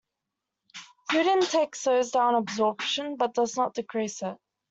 Food 1.11 1.27
intake 1.27 1.75
slows 1.75 2.09
down 2.09 2.33
absorption, 2.33 3.17
but 3.17 3.35
does 3.35 3.55
not 3.55 3.75
decrease 3.75 4.23
it. 4.23 4.35